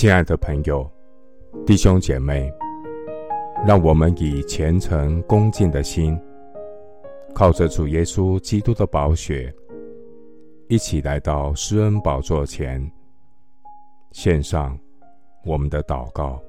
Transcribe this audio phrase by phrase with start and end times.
[0.00, 0.90] 亲爱的朋友、
[1.66, 2.50] 弟兄姐妹，
[3.66, 6.18] 让我们以虔诚恭敬的心，
[7.34, 9.54] 靠着主耶稣基督的宝血，
[10.70, 12.90] 一起来到施恩宝座前，
[14.12, 14.74] 献上
[15.44, 16.42] 我们的祷告。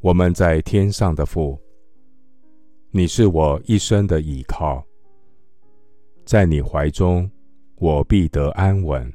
[0.00, 1.58] 我们在天上的父，
[2.90, 4.84] 你是我一生的倚靠，
[6.26, 7.30] 在你怀中，
[7.76, 9.10] 我必得安稳。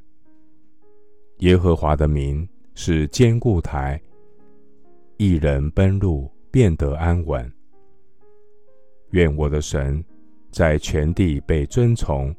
[1.40, 4.02] 耶和华的名是坚固台，
[5.18, 7.52] 一人奔入，便得安稳。
[9.12, 10.04] 愿我的神
[10.50, 12.34] 在全地被尊崇，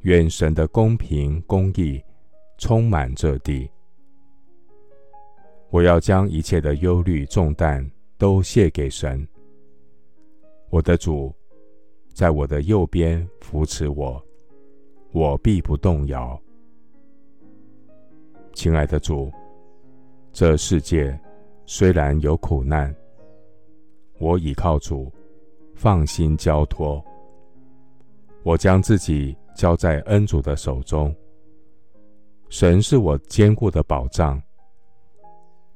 [0.00, 2.02] 愿神的公平公义
[2.58, 3.70] 充满这地。
[5.70, 7.88] 我要将一切的忧虑重担
[8.18, 9.26] 都卸给神。
[10.68, 11.32] 我的主
[12.12, 14.20] 在我的右边扶持我，
[15.12, 16.40] 我必不动摇。
[18.54, 19.32] 亲爱的主，
[20.32, 21.18] 这世界
[21.66, 22.94] 虽然有苦难，
[24.18, 25.10] 我倚靠主，
[25.74, 27.02] 放心交托。
[28.42, 31.14] 我将自己交在恩主的手中。
[32.48, 34.40] 神是我坚固的保障，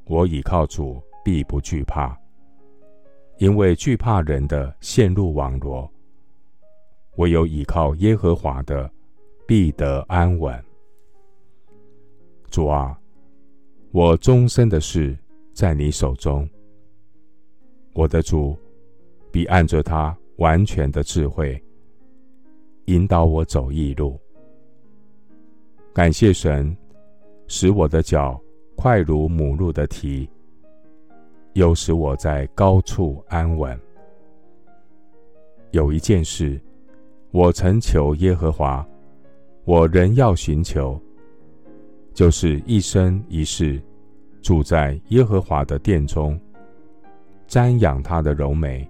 [0.05, 2.17] 我倚靠主，必不惧怕，
[3.39, 5.91] 因为惧怕人的陷入网罗。
[7.17, 8.91] 唯有倚靠耶和华的，
[9.47, 10.63] 必得安稳。
[12.57, 12.99] 主啊，
[13.93, 15.15] 我终身的事
[15.53, 16.49] 在你手中。
[17.93, 18.57] 我的主
[19.31, 21.63] 必按着他完全的智慧
[22.87, 24.19] 引导我走义路。
[25.93, 26.75] 感谢神，
[27.47, 28.41] 使我的脚
[28.75, 30.27] 快如母鹿的蹄，
[31.53, 33.79] 又使我在高处安稳。
[35.73, 36.59] 有一件事，
[37.33, 38.89] 我曾求耶和华，
[39.67, 40.99] 我仍要寻求。
[42.17, 43.79] 就是一生一世
[44.41, 46.41] 住在耶和华的殿中，
[47.47, 48.89] 瞻仰他的柔美，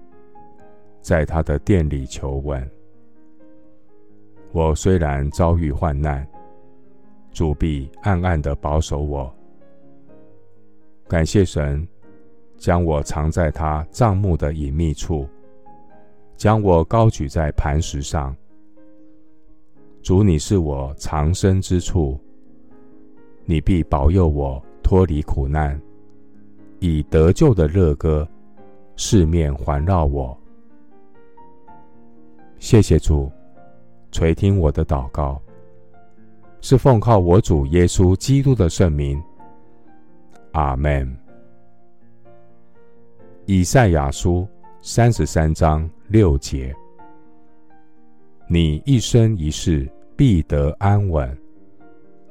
[1.01, 2.71] 在他的殿里求问。
[4.53, 6.25] 我虽然遭遇患难，
[7.33, 9.35] 主必暗暗的保守我。
[11.09, 11.85] 感谢神，
[12.57, 15.29] 将我藏在他帐幕的隐秘处，
[16.37, 18.33] 将我高举在磐石上。
[20.01, 22.21] 主，你是我藏身之处。
[23.49, 25.81] 你必保佑我脱离苦难，
[26.81, 28.29] 以得救的乐歌
[28.97, 30.37] 四面环绕我。
[32.59, 33.31] 谢谢主
[34.11, 35.41] 垂听我的祷告，
[36.61, 39.23] 是奉靠我主耶稣基督的圣名。
[40.53, 41.17] 阿门。
[43.45, 44.45] 以赛亚书
[44.81, 46.75] 三十三章六节：
[48.49, 51.46] 你一生一世必得安稳。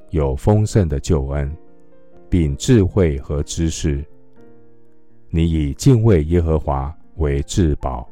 [0.09, 1.55] 有丰盛的救恩，
[2.29, 4.03] 并智慧和知识。
[5.29, 8.07] 你以敬畏耶和华为至宝。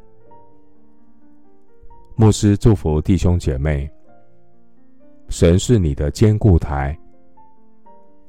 [2.15, 3.89] 牧师祝福弟兄姐妹。
[5.29, 6.95] 神是你的坚固台，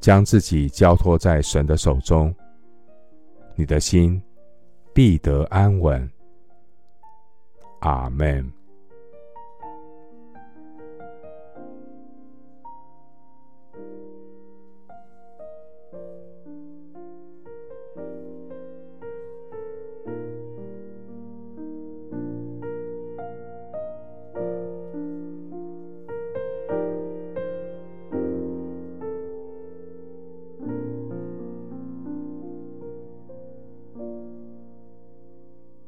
[0.00, 2.34] 将自己交托在神的手中，
[3.56, 4.22] 你的心
[4.94, 6.08] 必得安稳。
[7.80, 8.50] 阿门。